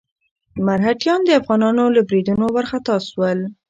مرهټیان 0.65 1.19
د 1.25 1.29
افغانانو 1.39 1.83
له 1.95 2.01
بريدونو 2.09 2.45
وارخطا 2.55 2.95
شول. 3.09 3.39